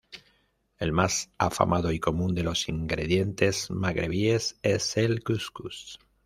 El 0.79 0.93
más 0.93 1.29
afamado 1.37 1.91
y 1.91 1.99
común 1.99 2.33
de 2.33 2.41
los 2.41 2.67
ingredientes 2.69 3.69
magrebíes 3.69 4.57
es 4.63 4.97
el: 4.97 5.23
Cuscús. 5.23 5.99